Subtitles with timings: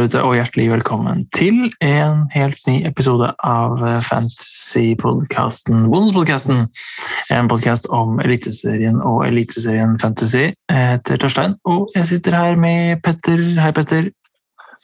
[0.00, 6.62] der ute, og hjertelig velkommen til en helt ny episode av fantasypodkasten Bondespodkasten.
[7.34, 10.46] En podkast om Eliteserien og Eliteserien Fantasy.
[10.70, 13.42] Jeg heter Torstein, og jeg sitter her med Petter.
[13.60, 14.08] Hei, Petter.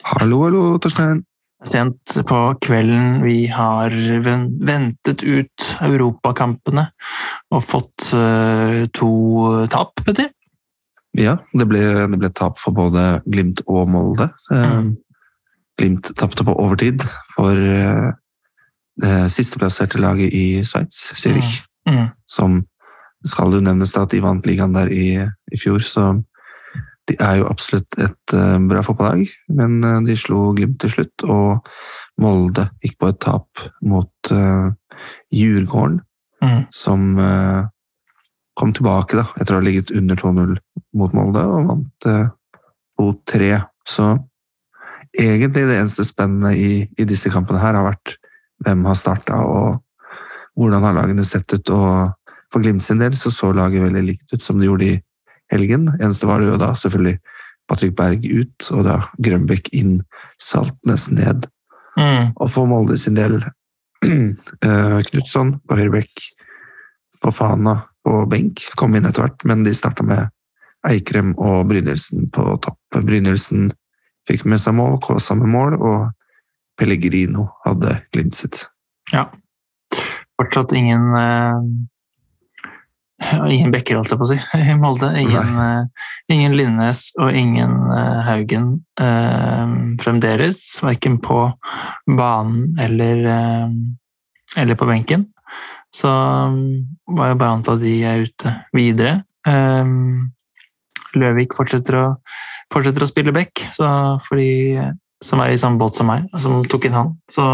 [0.05, 1.25] Hallo, hallo, Torstein.
[1.65, 3.23] Sent på kvelden.
[3.25, 6.91] Vi har ventet ut europakampene
[7.57, 9.13] og fått uh, to
[9.73, 10.29] tap, Petter.
[11.17, 11.81] Ja, det ble,
[12.13, 14.29] det ble, tap for både Glimt og Molde.
[14.53, 14.97] Mm.
[15.77, 17.03] Glimt tapte på overtid
[17.35, 18.13] for uh,
[19.03, 21.61] det sisteplasserte laget i Sveits, Zürich.
[21.87, 21.99] Mm.
[21.99, 22.09] Mm.
[22.27, 22.63] Som
[23.27, 26.15] skal jo nevnes at de vant ligaen der i, i, fjor, så
[27.07, 29.29] de er jo absolutt et uh, bra fotballag.
[29.53, 31.69] Men uh, de slo Glimt til slutt, og
[32.23, 34.31] Molde gikk på et tap mot
[35.29, 35.99] Djurgården,
[36.41, 36.63] mm.
[36.73, 37.11] som
[38.57, 40.57] kom tilbake da, etter å ha ligget under 2-0
[40.97, 42.29] mot Molde og vant eh,
[43.01, 43.51] 2-3.
[43.87, 44.09] Så
[45.19, 48.17] egentlig det eneste spennende i, i, disse kampene her har vært
[48.65, 49.81] hvem har starta og
[50.57, 51.71] hvordan har lagene sett ut.
[51.71, 55.01] og For Glimt sin del så så laget veldig likt ut som det gjorde i
[55.53, 55.89] helgen.
[56.01, 57.19] Eneste var det jo da selvfølgelig
[57.67, 59.99] Patrick Berg ut, og da Grønbekk inn,
[60.39, 61.49] Saltnes ned.
[61.99, 62.33] Mm.
[62.37, 66.29] Og for Molde sin del uh, Knutson på høyrebekk,
[67.17, 68.69] Fofana på benk.
[68.79, 70.31] Kom inn etter hvert, men de starta med
[70.87, 72.79] Eikrem og Brynildsen på topp.
[72.95, 73.73] Brynildsen
[74.29, 74.99] fikk med seg mål,
[75.39, 76.07] med mål, og
[76.77, 78.67] Pellegrino hadde Glimt sitt.
[79.13, 79.29] Ja.
[80.37, 81.61] Fortsatt ingen uh,
[83.49, 85.09] Ingen bekker, holdt jeg på å si, i Molde.
[85.17, 88.75] Ingen, uh, ingen Linnes og ingen uh, Haugen
[90.03, 90.61] fremdeles.
[90.85, 91.39] Verken på
[92.19, 93.25] banen eller,
[94.57, 95.27] eller på benken.
[95.97, 99.23] Så var jo bare anta at de er ute videre.
[99.49, 100.36] Um,
[101.17, 102.05] Løvik fortsetter å,
[102.73, 107.15] fortsetter å spille back, som er i samme båt som meg, som tok inn han.
[107.31, 107.45] Så,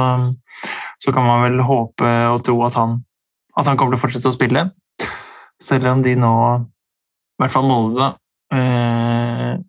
[1.03, 3.01] så kan man vel håpe og tro at han,
[3.57, 4.67] at han kommer til å fortsette å spille.
[5.63, 9.61] Selv om de nå, i hvert fall Molde, da eh,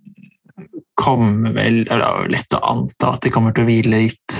[1.04, 4.40] kommer vel Det er lett å anta at de kommer til å hvile litt,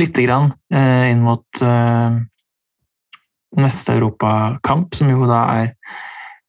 [0.00, 2.16] lite grann eh, inn mot eh,
[3.54, 5.68] neste europakamp, som jo da er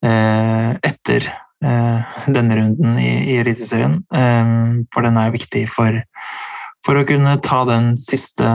[0.06, 1.30] eh, etter
[1.66, 4.00] denne runden i, i Eliteserien.
[4.14, 4.52] Eh,
[4.94, 6.02] for den er viktig for,
[6.86, 8.50] for, å kunne ta den siste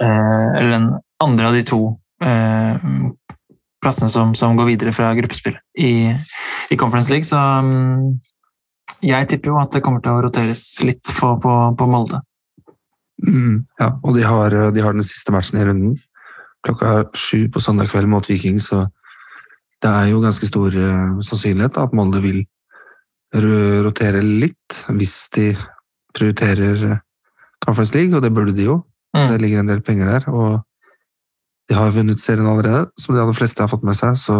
[0.00, 0.90] eh, Eller den
[1.20, 1.82] andre av de to
[2.24, 2.88] eh,
[3.80, 6.10] plassene som, som, går videre fra gruppespill i,
[6.70, 7.28] i Conference League.
[7.28, 8.20] Så um,
[9.00, 12.20] jeg tipper jo at det kommer til å roteres litt på, på, på Molde.
[13.20, 15.98] Mm, ja, og de har, de har, den siste matchen i runden
[16.64, 18.86] klokka sju på søndag kveld mot Viking, så
[19.80, 22.42] det er jo ganske stor uh, sannsynlighet at Molde vil
[23.30, 25.52] rotere litt hvis de
[26.18, 26.98] prioriterer
[27.62, 28.80] Conference League, og det burde de jo.
[29.14, 29.28] Mm.
[29.30, 30.60] Det ligger en del penger der, og
[31.70, 34.36] de har vunnet serien allerede, som de aller fleste har fått med seg, så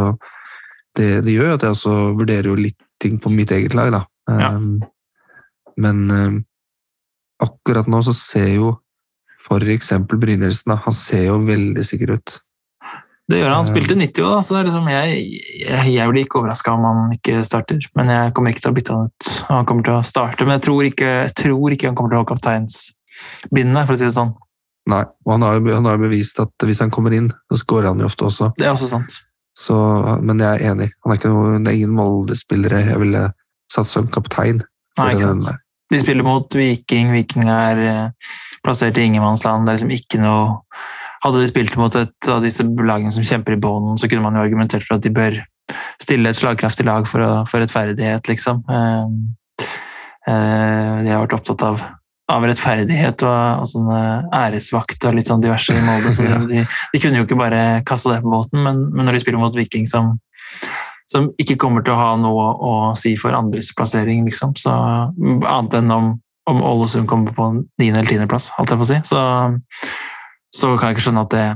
[0.98, 4.02] det det gjør, at jeg også vurderer jo litt ting på mitt eget lag, da.
[4.30, 4.52] Ja.
[4.56, 4.80] Um,
[5.80, 6.38] men um,
[7.42, 8.74] akkurat nå så ser jo
[9.40, 12.34] for eksempel Brynildsen, han ser jo veldig sikker ut.
[13.30, 13.60] Det gjør han.
[13.60, 15.18] Han spilte 90 òg, så liksom jeg,
[15.62, 17.84] jeg, jeg, blir ikke overraska om han ikke starter.
[17.98, 19.32] Men jeg kommer ikke til å bytte han ut.
[19.50, 22.20] Han kommer til å starte, men jeg tror ikke, jeg tror ikke han kommer til
[22.20, 24.34] å ha kapteinsbindet, for å si det sånn.
[24.90, 27.92] Nei, og han har jo han har bevist at hvis han kommer inn, så skårer
[27.92, 28.50] han jo ofte også.
[28.58, 29.20] Det er også sant.
[29.60, 29.76] Så,
[30.24, 30.90] men jeg er enig.
[31.04, 33.26] Han er ikke noe, det er ingen Molde-spillere jeg ville
[33.70, 34.62] satt som kaptein.
[34.98, 35.66] Nei, ikke sant.
[35.90, 37.10] De spiller mot Viking.
[37.14, 38.32] Viking er eh,
[38.64, 39.66] plassert i ingenmannsland.
[39.66, 40.60] Det er liksom ikke noe
[41.24, 44.38] Hadde de spilt mot et av disse lagene som kjemper i bånen, så kunne man
[44.38, 45.36] jo argumentert for at de bør
[46.00, 48.62] stille et slagkraftig lag for, å, for rettferdighet, liksom.
[48.66, 49.64] Eh,
[50.32, 51.84] eh, de har vært opptatt av,
[52.32, 54.00] av rettferdighet og, og sånne
[54.40, 56.14] æresvakt og litt sånn diverse i Molde.
[56.16, 59.24] Så de, de, kunne jo ikke bare kaste det på båten, men, men når de
[59.26, 60.16] spiller mot Viking som
[61.10, 64.54] som ikke kommer til å ha noe å si for andres plassering, liksom.
[64.58, 66.12] Så, annet enn om,
[66.50, 69.00] om Ålesund kommer på niende- eller tiendeplass, holdt jeg på å si.
[69.10, 69.22] Så,
[70.60, 71.48] så, kan jeg ikke skjønne at det,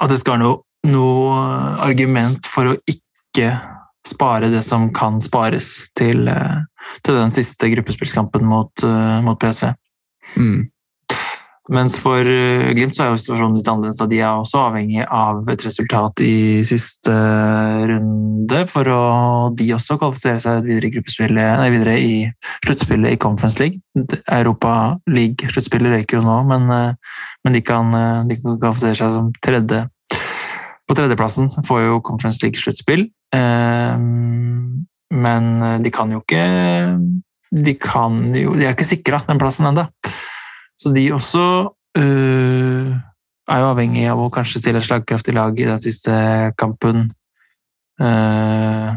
[0.00, 0.60] at det skal være noe,
[0.90, 1.38] noe
[1.84, 3.52] argument for å ikke
[4.04, 6.28] spare det som kan spares til,
[7.04, 8.84] til den siste gruppespillskampen mot,
[9.24, 9.70] mot PSV.
[10.36, 10.66] Mm.
[11.72, 14.02] Mens for eh, Glimt så er jo situasjonen litt annerledes.
[14.10, 17.14] De er også avhengig av et resultat i siste
[17.88, 19.04] runde for å
[19.56, 22.18] de også kvalifisere seg videre nei, i
[22.66, 23.80] sluttspillet i Conference League.
[24.28, 27.16] Europa League-sluttspillet røyker jo nå, men, eh,
[27.48, 29.86] men de, kan, eh, de, kan, kvalifisere seg som tredje.
[30.84, 33.06] På tredjeplassen får jo Conference League-sluttspill,
[35.24, 35.46] men
[35.80, 36.42] de kan jo ikke
[37.54, 39.86] de kan jo De er ikke sikra den plassen ennå.
[40.84, 41.44] Så de også
[41.96, 42.88] øh,
[43.48, 46.12] er jo avhengig av å kanskje stille et slagkraftig lag i den siste
[46.60, 47.06] kampen.
[47.96, 48.92] Uh,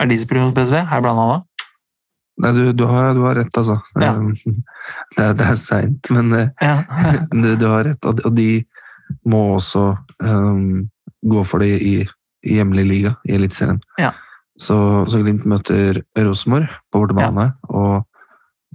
[0.00, 0.80] er de som spiller mot PSV?
[0.90, 1.36] Her jeg blanda da?
[2.42, 3.78] Nei, du, du, har, du, har, rett, altså.
[4.00, 4.16] Ja.
[5.14, 6.72] Det, er, det er seint, men ja.
[7.30, 8.06] du, du, har rett.
[8.10, 8.64] Og de
[9.28, 9.92] må også
[10.24, 10.88] um,
[11.22, 11.92] gå for det i,
[12.42, 13.78] i hjemlig liga, i Eliteserien.
[14.00, 14.10] Ja.
[14.58, 14.76] Så,
[15.06, 18.02] så, Glimt møter Rosenborg på bortebane, og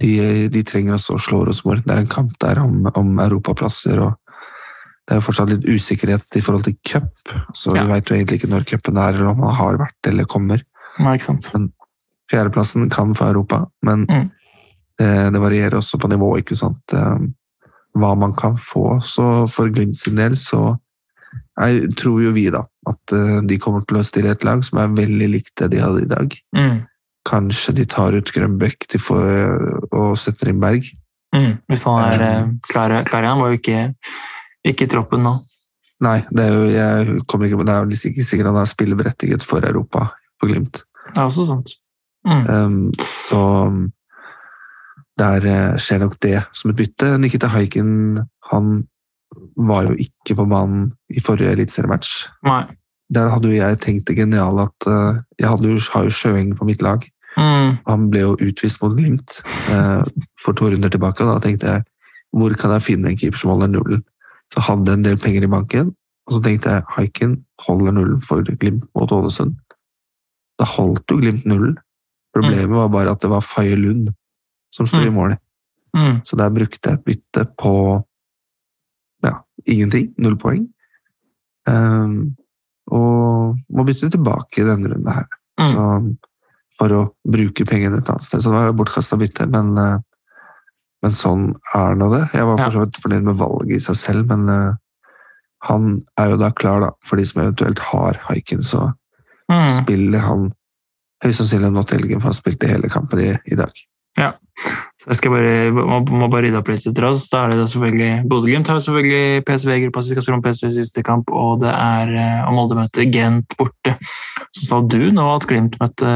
[0.00, 0.12] de,
[0.52, 1.84] de, trenger også å slå Rosenborg.
[1.86, 4.00] Det er en kamp der om, om europaplasser.
[4.04, 4.16] og
[5.08, 7.80] det er jo fortsatt litt usikkerhet i forhold til cup, så ja.
[7.80, 10.60] vi veit jo egentlig ikke når cupen er, eller om han har vært eller kommer.
[11.00, 11.46] Nei, ikke sant.
[11.54, 11.70] Men
[12.28, 14.26] fjerdeplassen kan få Europa, men mm.
[15.00, 16.92] det, det, varierer også på nivå, ikke sant.
[16.92, 17.30] Um,
[17.96, 18.98] hva man kan få.
[19.00, 20.76] Så for Glimt sin del så
[21.58, 24.78] jeg tror jo vi da at uh, de kommer til å stille et lag som
[24.82, 26.36] er veldig likt det de hadde i dag.
[26.56, 26.76] Mm.
[27.28, 28.88] Kanskje de tar ut Grønbæk
[29.92, 30.88] og setter inn Berg.
[31.36, 31.58] Mm.
[31.68, 33.40] Hvis han er um, klar, klar igjen.
[33.40, 33.80] var jo ikke
[34.68, 35.34] ikke i troppen nå.
[36.04, 39.44] Nei, det er jo jeg kommer ikke, det er jo ikke sikkert han er spilleberettiget
[39.46, 40.08] for Europa
[40.38, 40.82] på Glimt.
[41.08, 41.74] Det er også sant.
[42.26, 42.44] Mm.
[42.48, 43.40] Um, så
[45.18, 47.16] der eh, skjer nok det som et bytte.
[47.18, 48.20] Nikita Haikin
[48.52, 48.84] han
[49.58, 52.28] var jo ikke på banen i forrige eliteseriematch.
[53.14, 54.86] Der hadde jo jeg tenkt det geniale at
[55.40, 57.02] jeg jo, har jo Sjøeng på mitt lag.
[57.36, 57.78] Mm.
[57.86, 59.40] Han ble jo utvist mot Glimt
[59.70, 60.02] eh,
[60.40, 61.26] for to runder tilbake.
[61.26, 61.84] Da tenkte jeg
[62.36, 64.02] hvor kan jeg finne en keeper som holder nullen?
[64.52, 65.92] Så hadde jeg en del penger i banken,
[66.28, 69.56] og så tenkte jeg Haiken holder nullen for Glimt mot Ålesund.
[70.60, 71.76] Da holdt jo Glimt nullen.
[72.36, 72.76] Problemet mm.
[72.76, 74.10] var bare at det var Faye Lund
[74.74, 75.06] som sto mm.
[75.06, 75.36] i mål.
[75.96, 76.18] Mm.
[76.24, 77.72] Så der brukte jeg et bytte på
[79.24, 80.12] ja, ingenting.
[80.20, 80.68] Null poeng.
[81.68, 82.36] Um,
[82.92, 85.26] og må bytte tilbake i denne runden her.
[85.58, 85.70] Mm.
[85.72, 85.86] Så,
[86.78, 88.42] for å bruke pengene et annet sted.
[88.42, 89.96] Så det var bortkasta bytte, men uh,
[91.04, 92.24] men sånn er nå det.
[92.34, 94.78] Jeg var for så vidt fornøyd med valget i seg selv, men uh,
[95.68, 98.88] han er jo da klar, da, for de som eventuelt har haiken, så
[99.50, 99.68] mm.
[99.76, 100.48] spiller han
[101.24, 103.82] høyst sannsynlig nå til helgen, for han spilte hele kampen i, i dag.
[104.18, 104.32] Ja.
[105.08, 107.26] Jeg skal bare, må, må bare rydde opp litt etter oss.
[107.32, 111.04] Da er det da selvfølgelig Bodø-Glimt har selvfølgelig PSV-gruppa som skal spille om PSV siste
[111.06, 112.12] kamp, og det er
[112.44, 113.96] om og Molde møter Gent borte.
[114.52, 116.08] Så sa du nå at Glimt møtte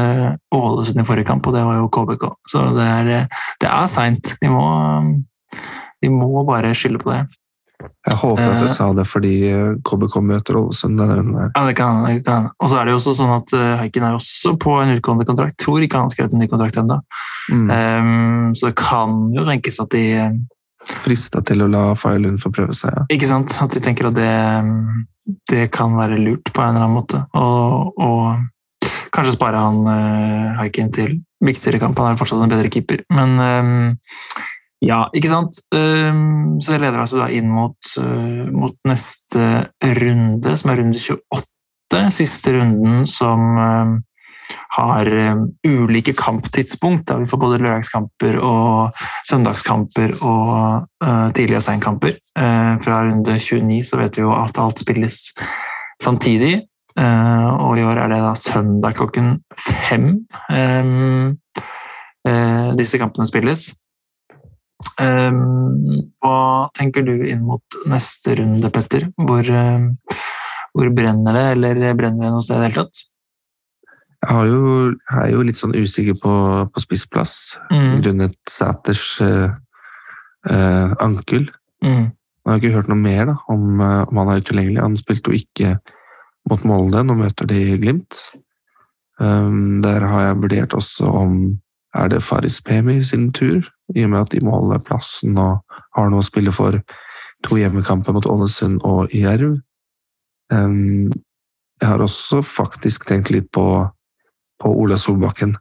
[0.53, 2.27] Ålesund i forrige kamp, og det var jo KBK.
[2.51, 4.35] Så det er, eh, det er seint.
[4.41, 4.51] De,
[6.03, 7.23] de må bare skylde på det.
[8.03, 9.33] Jeg håper at jeg sa det fordi
[9.87, 11.03] KBK eh, møter Ålesund.
[11.03, 12.37] Ja, det kan, det.
[12.59, 15.27] Og så er det jo også sånn at uh, Haiken er også på en utgående
[15.27, 15.57] kontrakt.
[15.61, 16.99] Tror ikke han har skrevet en ny kontrakt ennå.
[17.51, 17.69] Mm.
[17.69, 20.41] Um, så det kan jo tenkes at de uh,
[20.83, 22.91] Frista til å la Faye få prøve seg.
[22.91, 23.05] Ja.
[23.15, 23.55] Ikke sant?
[23.63, 24.33] At de tenker at det,
[25.51, 27.21] det kan være lurt på en eller annen måte.
[27.39, 31.99] Og, og kanskje spare han uh, Haiken til viktigere kamp.
[31.99, 33.03] Han er fortsatt en bedre keeper.
[33.13, 33.95] Men um,
[34.83, 35.59] ja, ikke sant.
[35.75, 39.69] Ehm, så det leder altså da inn mot, eh, mot, neste
[39.99, 42.09] runde, som er runde 28.
[42.11, 43.93] Siste runden som ehm,
[44.75, 47.05] har ehm, ulike kamptidspunkt.
[47.07, 50.89] Da vi får både lørdagskamper og søndagskamper og
[51.37, 52.17] tidlig- og seinkamper.
[52.83, 55.19] Fra runde 29 så vet vi jo at alt spilles
[56.01, 56.55] samtidig.
[56.97, 60.09] Og i år er det da søndag klokken fem
[62.77, 63.71] disse kampene spilles.
[65.01, 69.07] Um, hva tenker du inn mot neste runde, Petter?
[69.17, 70.19] Hvor, uh,
[70.73, 73.03] hvor brenner det, eller brenner det noe sted i det hele tatt?
[74.23, 74.61] Jeg, jo,
[74.93, 76.35] jeg, er jo litt sånn usikker på,
[76.71, 77.35] på spissplass
[77.73, 77.89] mm.
[78.03, 79.49] grunnet Sæters uh,
[80.49, 81.49] uh, ankel.
[81.83, 82.13] Mm.
[82.43, 84.81] Jeg har ikke hørt noe mer da, om, om han er utilgjengelig.
[84.83, 85.75] Han spilte jo ikke
[86.51, 88.19] mot Molde, nå møter de Glimt.
[89.21, 91.37] Um, der har jeg vurdert også om
[91.93, 93.61] er det Faris Pemi sin tur,
[93.95, 95.61] i og med at de må holde plassen og
[95.97, 96.79] har noe å spille for
[97.43, 99.57] to hjemmekamper mot Ålesund og Jerv.
[100.53, 103.65] Jeg har også faktisk tenkt litt på,
[104.61, 105.55] på Ola Solbakken,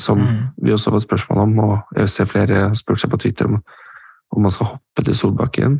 [0.00, 0.40] som mm.
[0.64, 3.50] vi også har fått spørsmål om, og jeg ser flere har spurt seg på Twitter
[3.50, 3.60] om,
[4.34, 5.78] om man skal hoppe til Solbakken.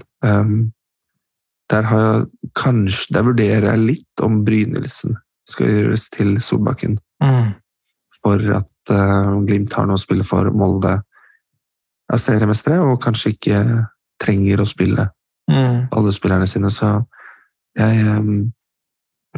[1.70, 2.28] Der, har jeg,
[2.58, 5.18] kanskje, der vurderer jeg litt om Brynildsen
[5.50, 6.98] skal gjøres til Solbakken.
[7.22, 7.54] Mm.
[8.20, 10.50] For at uh, Glimt har noe å spille for.
[10.54, 11.00] Molde
[12.10, 13.58] er seriemestere og kanskje ikke
[14.20, 15.06] trenger å spille
[15.50, 15.90] mm.
[15.96, 16.70] alle spillerne sine.
[16.72, 16.92] Så
[17.78, 18.50] jeg, um,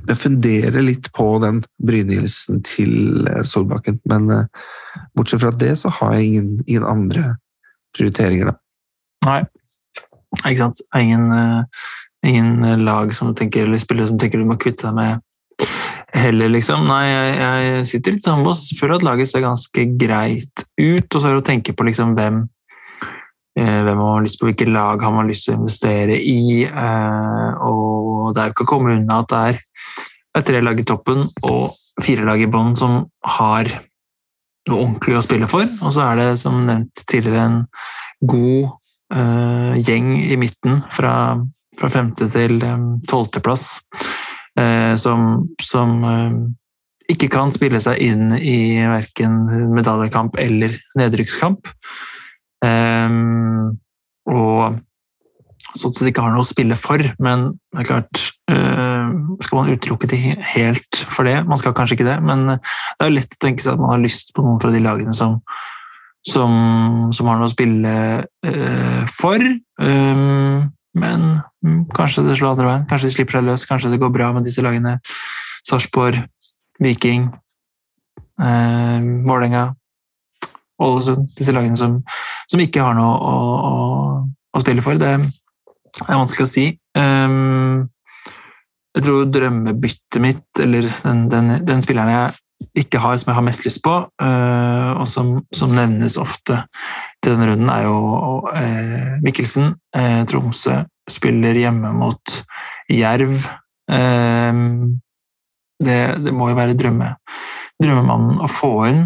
[0.09, 4.01] jeg funderer litt på den brynelsen til uh, Solbakken.
[4.11, 4.69] Men uh,
[5.17, 7.37] bortsett fra det så har jeg ingen, ingen andre
[7.97, 8.59] prioriteringer, da.
[9.23, 9.41] Nei,
[10.41, 10.81] ikke sant.
[10.97, 11.29] Ingen,
[12.27, 15.21] ingen lag som tenker, eller spillere som tenker du må kvitte deg med
[16.13, 16.87] heller, liksom.
[16.89, 18.65] Nei, jeg, jeg sitter litt sammen med oss.
[18.79, 22.17] Føler at laget ser ganske greit ut, og så er det å tenke på liksom
[22.19, 22.52] hvem eh,
[23.61, 26.65] hvem man har lyst på, hvilke lag har man lyst til å investere i.
[26.65, 29.63] Eh, og det er jo ikke å komme unna at det er,
[30.47, 33.03] tre lag i toppen og fire lag i bånn som
[33.37, 33.69] har
[34.69, 35.69] noe ordentlig å spille for.
[35.83, 37.59] Og så er det, som nevnt tidligere, en
[38.25, 38.71] god
[39.13, 41.15] uh, gjeng i midten fra,
[41.77, 42.63] fra femte til
[43.11, 43.75] tolvteplass
[44.59, 46.33] eh, som, som eh,
[47.13, 49.45] ikke kan spille seg inn i verken
[49.75, 51.69] medaljekamp eller nedrykkskamp.
[52.63, 53.79] Um,
[54.31, 54.79] og
[55.73, 58.21] sånn at de ikke har noe å spille for, men det er klart
[58.53, 59.09] uh,
[59.43, 60.21] Skal man utelukke det
[60.53, 61.41] helt for det?
[61.49, 62.61] Man skal kanskje ikke det, men det
[63.03, 65.41] er lett å tenke seg at man har lyst på noen fra de lagene som,
[66.29, 66.53] som,
[67.17, 69.43] som har noe å spille uh, for.
[69.83, 72.89] Um, men mm, kanskje det slår andre veien.
[72.89, 73.67] Kanskje de slipper seg løs.
[73.69, 74.99] Kanskje det går bra med disse lagene.
[75.69, 76.19] Sarpsborg,
[76.83, 77.31] Viking,
[78.43, 79.75] eh, Vålerenga,
[80.83, 81.31] Ålesund.
[81.39, 82.01] Disse lagene som,
[82.53, 83.33] som, ikke har noe å,
[83.69, 83.75] å,
[84.53, 85.01] å, spille for.
[85.01, 86.69] Det er vanskelig å si.
[86.99, 87.89] Um,
[88.93, 93.47] jeg tror drømmebyttet mitt, eller den, den, den, spilleren jeg ikke har, som jeg har
[93.49, 96.61] mest lyst på, uh, og som, som nevnes ofte
[97.25, 97.97] til denne runden, er jo
[98.47, 99.73] uh, Mikkelsen.
[99.97, 102.37] Uh, Tromsø spiller hjemme mot
[102.93, 103.49] Jerv.
[103.91, 104.53] Eh,
[105.83, 107.15] det, det, må jo være drømme,
[107.83, 109.03] drømmemannen å få inn.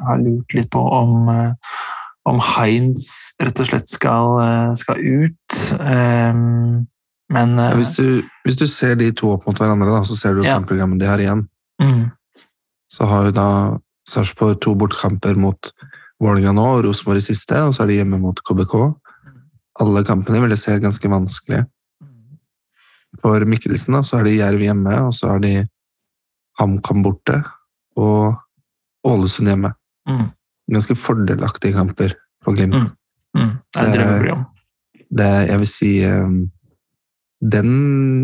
[0.00, 1.52] Eh, har lurt litt på om, eh,
[2.24, 5.38] om Heinz rett og slett skal, eh, skal ut.
[7.34, 10.34] men ja, hvis, du, hvis, du, ser de to opp mot hverandre, da, så ser
[10.34, 10.54] du ja.
[10.54, 11.48] kampprogrammet de har igjen.
[11.82, 12.10] Mm.
[12.90, 13.48] Så har jo da
[14.06, 15.72] Sarpsborg to bortkamper mot
[16.20, 18.76] Vålerenga nå, og Rosenborg i siste, og så er de hjemme mot KBK.
[19.82, 21.64] Alle kampene vil jeg se ganske vanskelige.
[23.22, 25.54] For Mikkelsen da, så er de Jerv hjemme, og så er de
[26.60, 27.40] HamKam borte
[27.98, 28.36] og
[29.04, 29.72] Ålesund hjemme.
[30.08, 30.26] Mm.
[30.74, 32.74] Ganske fordelaktige kamper for Glimt.
[32.74, 32.90] Mm.
[33.34, 33.54] Mm.
[33.74, 34.44] Det er drømmeprogram.
[35.18, 36.36] Det, jeg vil si um,
[37.54, 37.68] Den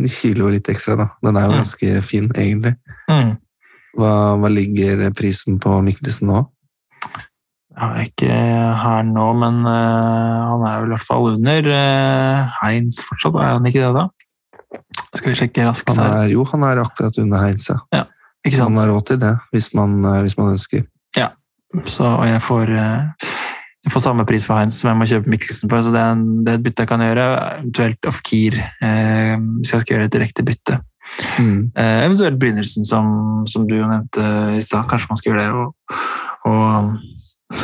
[0.09, 1.07] kiler jo litt ekstra, da.
[1.23, 1.59] Den er jo mm.
[1.61, 2.75] ganske fin, egentlig.
[3.11, 3.35] Mm.
[3.99, 6.45] Hva, hva, ligger prisen på Mikkelsen nå?
[7.81, 8.39] Jeg er ikke
[8.83, 9.75] her nå, men uh,
[10.53, 14.07] han er vel i hvert fall under uh, Heinz fortsatt, er han ikke det, da?
[15.17, 16.17] Skal vi sjekke raskt her?
[16.23, 17.79] Er, jo, han er akkurat under Heinz, ja.
[17.95, 18.05] ja
[18.47, 18.73] ikke sant?
[18.73, 20.85] Han har råd til det, hvis man, uh, hvis man ønsker.
[21.17, 21.31] Ja,
[21.87, 25.85] så jeg får, jeg får samme pris for Heinz som jeg må kjøpe Mikkelsen for,
[25.87, 27.27] så det er, en, det er et bytte jeg kan gjøre.
[27.61, 30.81] Eventuelt Ofkir, hvis jeg skal gjøre et direkte bytte.
[31.39, 31.73] Mm.
[31.77, 33.07] Eh, eventuelt Brynildsen, som,
[33.47, 34.23] som, du jo nevnte
[34.57, 34.87] i stad.
[34.89, 35.75] Kanskje man skal gjøre det og,
[36.51, 36.95] og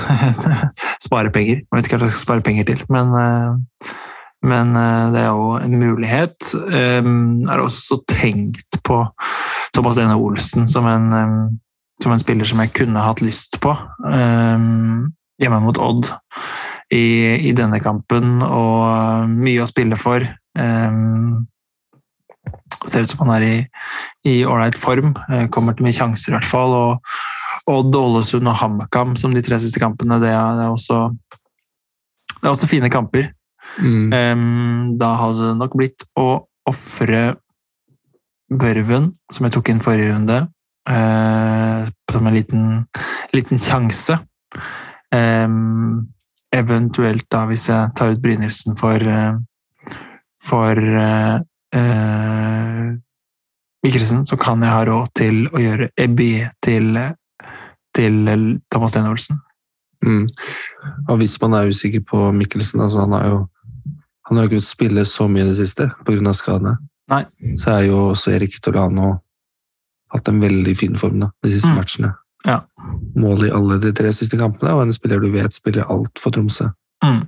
[1.06, 1.62] spare penger.
[1.62, 3.92] Jeg vet ikke hva jeg skal spare penger til, men, eh,
[4.46, 6.50] men eh, det er jo en mulighet.
[6.72, 7.04] Jeg
[7.50, 9.02] har også tenkt på
[9.75, 11.12] Thomas Dene Olsen som en,
[12.02, 13.72] som en spiller som jeg kunne hatt lyst på
[15.40, 16.08] hjemme mot Odd
[16.92, 20.24] i, i denne kampen, og mye å spille for.
[20.56, 21.46] Um,
[22.86, 23.46] ser ut som han er
[24.26, 25.14] i ålreit form.
[25.30, 26.76] Eh, kommer til mye sjanser, i hvert fall.
[26.76, 27.16] Og,
[27.66, 31.00] Odd, Ålesund og HamKam som de tre siste kampene, det er, det er, også,
[32.36, 33.32] det er også fine kamper.
[33.82, 34.12] Mm.
[34.14, 37.24] Um, da hadde det nok blitt å ofre
[38.46, 40.44] Børven, som jeg tok inn forrige runde,
[40.90, 42.85] uh, som en liten,
[43.33, 44.19] liten sjanse.
[46.57, 49.02] Eventuelt da, hvis jeg tar ut Brynildsen for,
[50.43, 51.37] for uh,
[51.76, 52.85] eh,
[53.85, 56.31] Mikkelsen, så kan jeg ha råd til å gjøre Ebby
[56.64, 56.97] til,
[57.97, 58.31] til
[58.73, 59.43] Thomas Lene Olsen.
[60.05, 60.25] Mm.
[61.09, 63.38] Og hvis man er usikker på Mikkelsen altså Han har jo
[64.26, 66.33] han har ikke ikke spille så mye i det siste pga.
[66.35, 66.76] skadene.
[67.11, 67.23] Nei.
[67.57, 69.12] Så er jo også Erik Torano
[70.14, 71.78] hatt en veldig fin form da, de siste mm.
[71.78, 72.12] matchene.
[72.46, 72.60] Ja.
[73.18, 76.34] Mål i alle de tre siste kampene, og en spiller du vet spiller alt for
[76.34, 76.68] Tromsø.
[77.04, 77.25] Mm.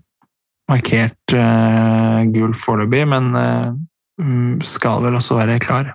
[0.68, 5.94] Markert uh, gul foreløpig, men uh, skal vel også være klar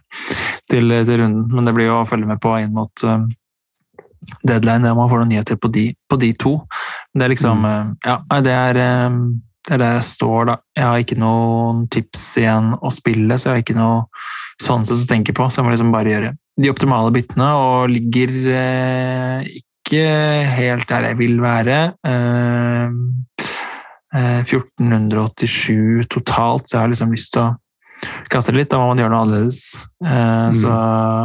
[0.70, 3.24] til, til, runden, men det blir jo å følge med på inn mot uh,
[4.44, 4.90] deadline.
[4.90, 6.58] Ja, man får noen nyheter på de, på de to.
[7.14, 7.98] Det er liksom mm.
[8.08, 10.60] Ja, det er, det er der jeg står, da.
[10.76, 14.08] Jeg har ikke noen tips igjen å spille, så jeg har ikke noe
[14.64, 15.48] sånn sett å tenke på.
[15.48, 18.34] Så jeg må liksom bare gjøre de optimale byttene, og ligger
[19.50, 20.04] ikke
[20.54, 21.80] helt der jeg vil være.
[24.14, 27.52] 1487 totalt, så jeg har liksom lyst til å
[28.32, 29.62] kaste det litt, da må man gjøre noe annerledes.
[30.04, 30.58] Eh, mm.
[30.60, 30.74] så,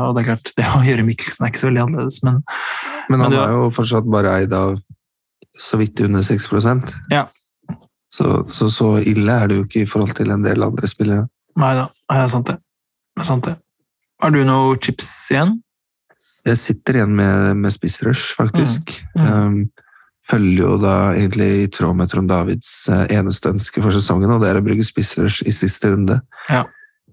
[0.08, 2.42] og det er klart, det å gjøre Mikkelsen er ikke så veldig annerledes, men
[3.08, 4.76] Men han men er jo fortsatt bare eid av
[5.58, 6.44] så vidt under 6
[7.10, 7.24] ja.
[8.12, 11.24] så, så, så ille er det jo ikke i forhold til en del andre spillere.
[11.58, 12.58] Nei da, det er sant det.
[13.16, 13.56] Det er sant det.
[14.22, 15.58] Har du noe chips igjen?
[16.48, 18.94] Jeg sitter igjen med, med spissrush, faktisk.
[19.14, 19.28] Mm, mm.
[19.28, 19.88] Um,
[20.28, 24.42] følger jo da egentlig i tråd med Trond Davids uh, eneste ønske for sesongen, og
[24.42, 26.20] det er å bruke spissrush i siste runde.
[26.48, 26.64] Ja.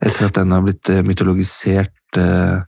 [0.03, 2.63] Etter at den har blitt uh, mytologisert uh,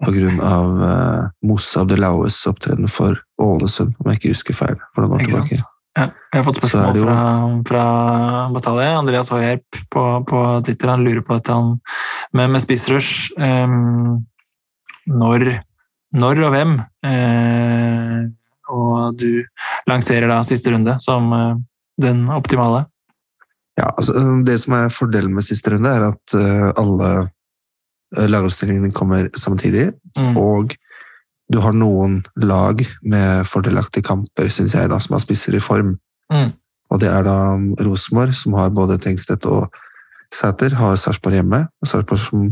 [0.00, 4.80] av uh, Moussa Abdelaues opptreden for Ålesund, om jeg ikke husker feil.
[4.94, 5.60] for noen år tilbake.
[5.98, 7.22] Ja, jeg har fått spørsmål jo- fra,
[7.66, 7.84] fra
[8.54, 10.92] Batalje, Andreas Høyhjelp på, på Twitter.
[10.94, 11.72] Han lurer på dette han,
[12.36, 13.30] med, med spissrush.
[13.38, 14.20] ehm,
[15.10, 15.46] når,
[16.12, 16.76] når og hvem?
[17.06, 18.20] Eh,
[18.70, 19.42] og du
[19.90, 21.56] lanserer da siste runde som eh,
[22.00, 22.84] den optimale.
[23.78, 24.14] Ja, altså,
[24.46, 26.34] det som er fordelen med siste runde, er at
[26.78, 27.10] alle
[28.10, 30.36] lagoppstillingene kommer samtidig, Mm.
[30.36, 30.72] og
[31.52, 35.92] du har noen lag med fordelaktige kamper, syns jeg, da, som har spisser i form.
[36.32, 36.50] Mm.
[36.90, 37.36] Og det er da
[37.86, 39.70] Rosenborg, som har både Tengstedt og
[40.34, 41.64] Sæter, har Sarpsborg hjemme.
[41.86, 42.48] Sarpsborg som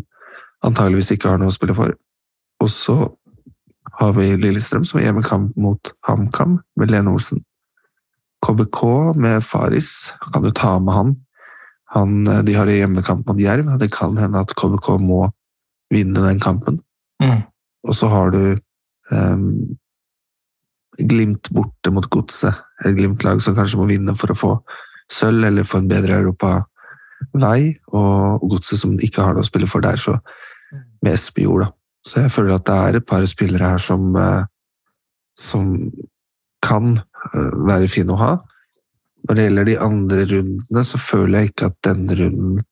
[0.67, 1.95] antageligvis ikke har noe å spille for.
[2.63, 2.97] Og så
[3.99, 7.43] har vi Lillestrøm, som er hjemmekamp mot HamKam med Lene Olsen.
[8.47, 8.83] KBK
[9.19, 11.17] med Faris, kan du ta med han?
[11.95, 15.25] han eh, de har hjemmekamp mot Jerv, det kan hende at KBK må
[15.95, 16.83] vinne den kampen.
[17.23, 17.43] Mm.
[17.89, 18.59] Og så har du
[19.11, 19.77] um,
[20.99, 22.59] Glimt borte mot Godset.
[22.85, 24.51] Et Glimt-lag som kanskje må vinne for å få
[25.11, 26.19] sølv eller få en bedre
[27.27, 27.79] europavei.
[27.93, 30.19] Og Godset som ikke har noe å spille for der, så
[31.03, 31.73] med Espejord, da.
[32.07, 34.45] Så jeg føler at det er et par spillere her som, eh,
[35.39, 35.91] som
[36.63, 38.33] kan eh, være fine å ha.
[39.27, 42.63] Når det gjelder de andre rundene, så føler jeg ikke at denne runden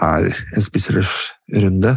[0.00, 1.96] er en spissrush-runde.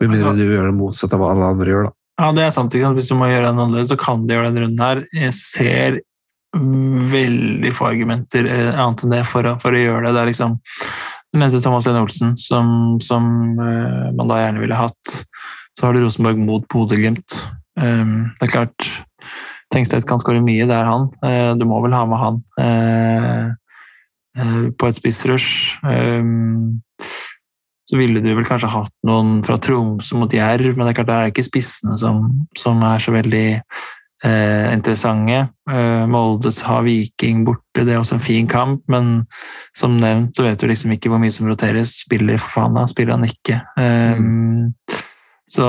[0.00, 1.96] Med mindre du gjør det motsatt av hva alle andre gjør, da.
[2.22, 2.74] Ja, det er sant?
[2.76, 5.02] Hvis du må gjøre den annerledes, så kan de gjøre den runden her.
[5.16, 6.00] Jeg ser
[6.52, 10.14] veldig få argumenter eh, annet enn det for å, for å gjøre det.
[10.16, 10.58] Det er liksom
[11.32, 12.66] Du nevnte Thomas Lene Olsen, som,
[13.00, 13.24] som
[13.56, 15.14] eh, man da gjerne ville hatt.
[15.72, 17.38] Så har du Rosenborg mot Bodø-Glimt.
[17.80, 18.88] Um, det er klart
[19.72, 21.06] Tengstedt kan skåre mye, det er han.
[21.24, 22.42] Eh, du må vel ha med han
[24.76, 25.80] på et spissrush.
[25.84, 26.82] Um,
[27.88, 31.08] så ville du vel kanskje hatt noen fra Tromsø mot Jerv, men det er klart
[31.10, 32.22] det er ikke spissene som,
[32.56, 33.46] som er så veldig
[34.24, 35.38] eh, interessante.
[35.70, 39.24] Eh, Moldes har Viking borte, det er også en fin kamp, men
[39.76, 41.98] som nevnt så vet du liksom ikke hvor mye som roteres.
[42.04, 43.60] Spiller Fana, spiller han ikke.
[43.78, 44.22] Eh,
[45.52, 45.66] så,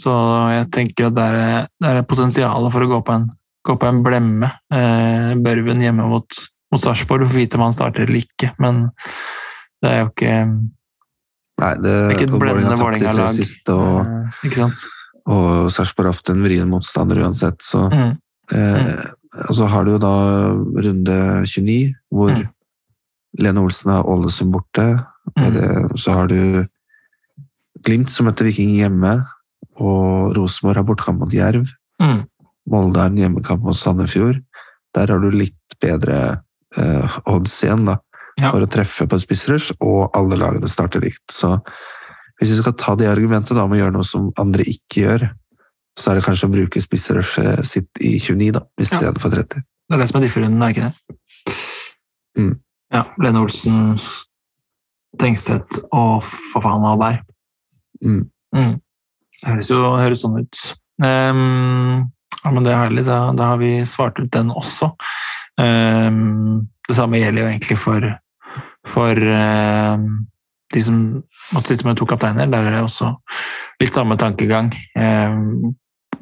[0.00, 0.14] så
[0.56, 3.28] jeg tenker at det er, der er potensialet for å gå på en,
[3.66, 4.48] gå på en blemme.
[4.74, 6.40] Eh, Børven hjemme mot,
[6.72, 8.88] mot Sarpsborg, du får vite om han starter eller ikke, men
[9.80, 10.34] det er jo ikke
[11.60, 13.34] Nei, det, det er ikke et blendende Vålerenga-lag.
[13.74, 14.82] og, Eh, Ikke sant?
[15.30, 18.16] Og Sarpsborg hatt en vrien motstander uansett, så Mm.
[18.52, 19.04] eh,
[19.48, 20.10] Og så har du jo da
[20.82, 21.16] runde
[21.46, 22.48] 29, hvor Mm.
[23.38, 25.06] Lene Olsen har Ålesund borte.
[25.38, 25.94] Mm.
[25.96, 26.66] Så har du
[27.86, 29.12] Glimt som møter Viking hjemme,
[29.80, 31.70] og Rosenborg har bortekamp mot Jerv.
[32.02, 32.24] Mm.
[32.68, 34.42] Molde har en hjemmekamp mot Sandefjord.
[34.94, 36.42] Der har du litt bedre
[36.76, 37.96] eh, odds igjen da,
[38.38, 38.50] Ja.
[38.52, 41.22] for å treffe på spissrush, og alle lagene starter likt.
[41.30, 41.60] Så
[42.40, 45.26] hvis vi skal ta det argumentet da, om å gjøre noe som andre ikke gjør,
[45.98, 48.84] så er det kanskje å bruke spissrushet sitt i 29 da, Ja.
[48.86, 49.60] istedenfor 30.
[49.60, 51.56] Det er det som er differunden, er ikke det?
[52.38, 52.54] Mm.
[52.94, 53.04] Ja.
[53.18, 53.98] Lene Olsen,
[55.20, 57.20] Tengstedt og for faen Alberg.
[58.04, 58.30] Mm.
[58.54, 58.80] Mm.
[59.40, 60.60] Det høres jo høres sånn ut.
[61.02, 63.04] Um, ja, men det er herlig.
[63.08, 64.92] Da, da har vi svart ut den også.
[65.60, 68.06] Um, det samme gjelder jo egentlig for,
[68.88, 70.06] for ehm,
[70.74, 70.96] de som
[71.54, 72.48] måtte sitte med to kapteiner.
[72.50, 73.12] Der er det også
[73.82, 74.70] litt samme tankegang.
[74.98, 75.74] Ehm,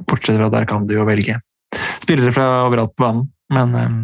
[0.08, 1.40] bortsett fra der kan du jo velge
[2.02, 3.28] spillere fra overalt på banen.
[3.52, 3.98] Men, ehm,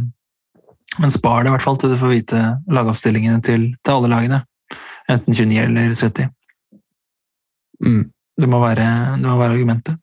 [0.98, 4.42] men spar det i hvert fall til du får vite lagoppstillingene til, til alle lagene.
[5.11, 6.28] Enten 29 eller 30.
[7.85, 8.04] Mm.
[8.40, 8.87] Det må være,
[9.20, 9.98] det må være argumentet.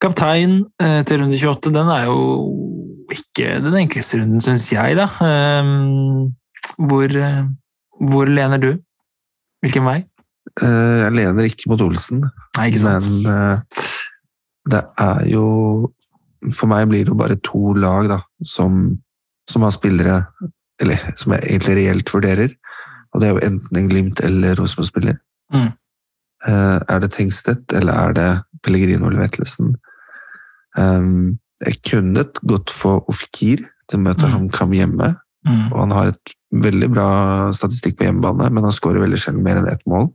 [0.00, 2.20] Kaptein eh, til runde 28, den er jo
[3.12, 5.06] ikke den enkleste runden, syns jeg, da.
[6.80, 7.42] Hvor, eh,
[8.08, 8.70] hvor lener du?
[9.62, 9.98] Hvilken vei?
[10.62, 12.22] Eh, Jeg lener ikke mot Olsen,
[12.56, 13.06] Nei, ikke sant?
[13.24, 13.82] men eh,
[14.70, 15.44] det er jo
[16.56, 18.98] For meg blir det jo bare to lag da, som,
[19.50, 20.22] som har spillere
[20.80, 22.54] Eller som jeg egentlig reelt vurderer.
[23.12, 25.18] Og det er jo enten en Glimt eller Rosenborg-spiller.
[25.52, 25.66] Mm.
[26.48, 28.28] Eh, Er det Tengstedt, eller er det
[28.64, 29.74] Pellegrino eller Vetlesen?
[30.78, 34.32] Um, jeg kunne gått for Ofkir til å møte Mm.
[34.36, 35.08] HamKam hjemme.
[35.48, 35.72] Mm.
[35.72, 37.06] Og han har et veldig bra
[37.56, 40.10] statistikk på hjemmebane, men han skårer veldig sjelden mer enn ett mål.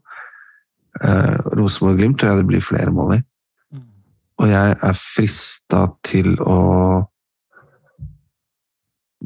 [1.01, 3.21] Eh, Rosenborg-Glimt tror jeg det blir flere mål i.
[4.43, 6.59] Og jeg er frista til å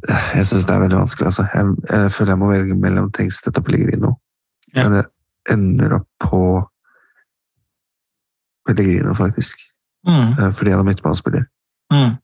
[0.08, 1.44] Jeg syns det er veldig vanskelig, altså.
[1.52, 4.14] Jeg, jeg føler jeg må velge mellom Tengstedt og Pellegrino.
[4.72, 4.86] Ja.
[4.86, 5.02] Men det
[5.52, 6.40] ender opp på
[8.70, 9.60] Pellegrino, faktisk.
[10.08, 10.38] Mm.
[10.40, 11.44] Eh, Fordi han er midtbanespiller.
[11.92, 12.16] Mm.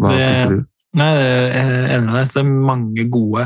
[0.00, 0.64] Hva Det- tenker du?
[0.98, 2.30] Nei, jeg er enig med deg.
[2.32, 3.44] Det er mange gode,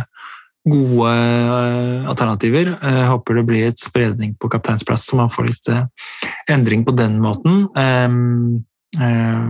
[0.64, 2.70] gode eh, alternativer.
[2.72, 5.85] Jeg håper det blir et spredning på kapteinsplass, så man får litt eh,
[6.54, 7.66] endring på den måten.
[7.76, 8.64] Um,
[8.96, 9.44] eh,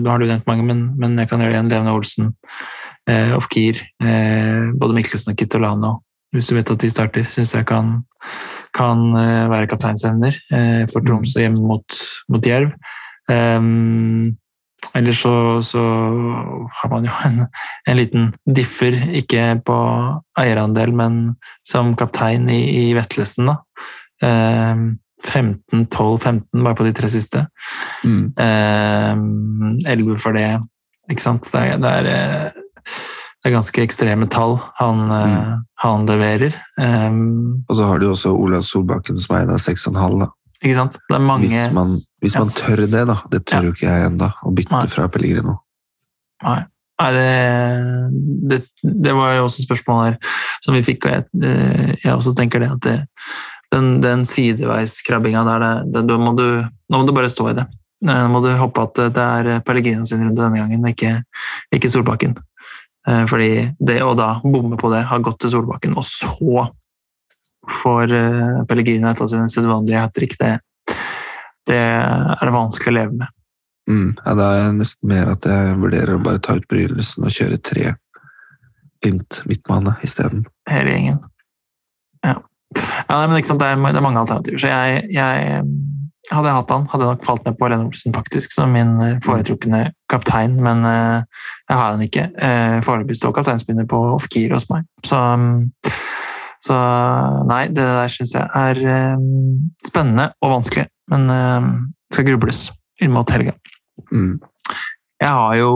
[0.00, 1.72] Nå har du nevnt mange, men, men jeg kan gjøre det igjen.
[1.72, 2.30] Levne Olsen,
[3.36, 5.96] Ofkir, eh, både Mikkelsen og Kitolano.
[6.30, 7.96] Hvis du vet at de starter, syns jeg kan,
[8.76, 11.96] kan eh, være kapteinsemner eh, for Tromsø hjemme mot,
[12.30, 12.70] mot Jerv.
[13.30, 14.36] Um,
[14.94, 15.82] Ellers så, så
[16.80, 17.44] har man jo en,
[17.88, 19.76] en liten differ, ikke på
[20.40, 21.20] eierandel, men
[21.66, 23.60] som kaptein i, i Vetlesen, da.
[24.26, 24.90] Eh,
[25.20, 27.44] 15, 12, 15 bare på de tre siste.
[28.04, 28.32] Mm.
[28.40, 30.48] Eh, 11 for det,
[31.12, 31.48] ikke sant.
[31.52, 32.92] Det er, det er, eh,
[33.40, 35.64] det er ganske ekstreme tall han, mm.
[35.84, 36.56] han leverer.
[36.80, 37.10] Eh,
[37.68, 40.18] Og så har du også Ola Solbakken som er en av 6,5.
[40.24, 40.30] da.
[40.62, 40.98] ikke sant.
[41.08, 43.16] Det er mange Hvis man, hvis man tør det, da.
[43.32, 44.90] Det tør jo ikke jeg ennå, å bytte Nei.
[44.92, 45.56] fra Pellegrino.
[46.44, 46.60] Nei,
[47.00, 47.30] Nei det,
[48.50, 48.60] det,
[49.06, 50.18] det var jo også spørsmål her
[50.60, 52.96] som vi fikk, og jeg, eh, jeg også tenker det at det,
[53.72, 57.66] den, den sideveiskrabbinga der, det, det, må du, nå må du bare stå i det.
[58.04, 61.18] Nå må du håpe at det er Pellegrino sin runde denne gangen, ikke,
[61.76, 62.36] ikke Solbakken.
[63.08, 66.66] Eh, Fordi det å da bomme på det, har gått til Solbakken, og så
[67.80, 70.58] får eh, Pellegrino et av sine sedvanlige hat trick, det,
[71.68, 73.34] det er det vanskelig å leve med.
[73.90, 74.10] Mm.
[74.24, 77.34] Ja, da er det nesten mer at jeg vurderer å bare ta ut begynnelsen og
[77.34, 77.96] kjøre tre
[79.00, 80.42] Glimt midtbane isteden.
[80.68, 81.22] hele gjengen.
[82.20, 82.34] Ja.
[83.08, 85.62] ja men ikke sant, det er, det er mange alternativer, så jeg, jeg
[86.30, 88.92] hadde jeg hatt han, hadde jeg nok falt ned på Lene Olsen faktisk, som min
[89.02, 92.26] eh, foretrukne kaptein, men uh, jeg har han ikke.
[92.36, 95.64] Uh, Foreløpig står kapteinspinner på off-gear hos meg, så, um,
[96.62, 96.76] så
[97.48, 98.82] nei, det der syns jeg er
[99.16, 102.68] um, spennende og vanskelig, men det skal grubles
[103.02, 103.56] inn mot helga.
[104.10, 104.38] Mm.
[105.20, 105.72] Jeg har jo,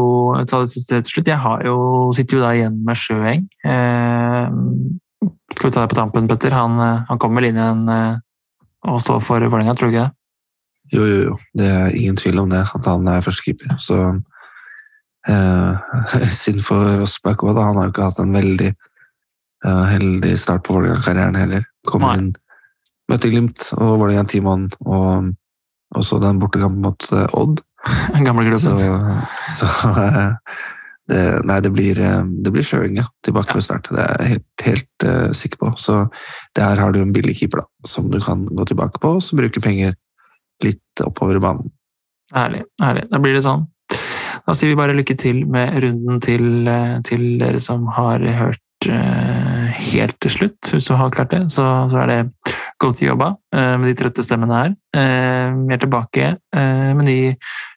[0.49, 0.68] til
[1.05, 1.77] slutt, jeg har jo,
[2.16, 3.42] sitter jo da igjen med Sjøeng.
[3.61, 4.47] Eh,
[5.53, 6.55] skal vi ta det på tampen, Petter?
[6.57, 8.14] Han, eh, han kommer vel inn igjen eh,
[8.88, 10.14] og står for Vålerenga, tror du ikke det?
[10.94, 11.37] Jo, jo, jo.
[11.57, 13.77] Det er ingen tvil om det, at han er førstekeeper.
[13.85, 14.01] Så
[15.29, 17.68] eh, synd for Rossbakk òg, da.
[17.68, 21.68] Han har jo ikke hatt en veldig eh, heldig start på Vålerenga-karrieren heller.
[21.88, 22.33] Kommer inn,
[23.11, 25.33] møter Glimt og Vålerenga ti mann, og,
[26.05, 27.61] så den bortekampen mot eh, Odd.
[28.27, 29.21] Gamle Så, klubben.
[29.59, 29.69] så
[30.01, 30.31] eh,
[31.12, 33.05] det, Nei, det blir, eh, det blir Sjøeng, ja.
[33.27, 33.59] Tilbake Ja.
[33.61, 33.90] ved start.
[33.93, 35.73] Det er jeg helt, helt uh, sikker på.
[35.77, 36.01] Så
[36.57, 39.37] der har du en billig keeper da, som du kan gå tilbake på, og så
[39.38, 39.95] bruke penger
[40.64, 41.71] litt oppover i banen.
[42.35, 42.64] Herlig.
[42.83, 43.05] herlig.
[43.12, 43.67] Da blir det sånn.
[44.45, 46.67] Da sier vi bare lykke til med runden til,
[47.07, 50.73] til dere som har hørt uh, helt til slutt.
[50.73, 52.19] Hvis du har klart det, så, så er det
[52.85, 54.75] godt jobba eh, med de trøtte stemmene her.
[54.97, 57.18] Eh, Vi er tilbake med med ny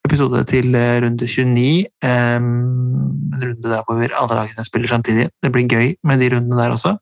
[0.06, 1.86] episode til eh, runde 29.
[2.04, 5.30] eh, En runde der hvor alle lagene spiller samtidig.
[5.44, 6.98] Det blir gøy med de rundene der også.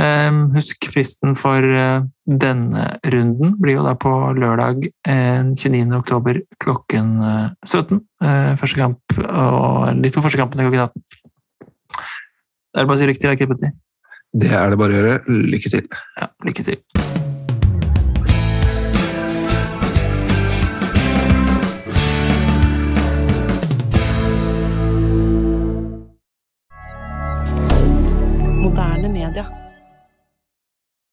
[0.00, 5.92] Eh, Husk fristen for eh, denne runden blir jo da på lørdag eh, 29.
[5.98, 8.00] oktober klokken eh, 17.
[8.24, 11.02] Eh, Første kamp, og litt på første kampen klokken 18.
[12.72, 13.20] Det er bare å si lykke
[13.60, 13.72] til.
[14.32, 15.40] Det er det bare å gjøre.
[15.52, 15.88] Lykke til.
[16.16, 17.01] Ja, lykke til.